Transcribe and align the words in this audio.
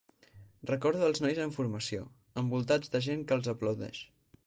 Recordo 0.71 1.09
els 1.09 1.21
nois 1.25 1.43
en 1.45 1.53
formació, 1.59 2.09
envoltats 2.43 2.95
de 2.97 3.05
gent 3.11 3.25
que 3.29 3.41
els 3.41 3.55
aplaudeix. 3.57 4.07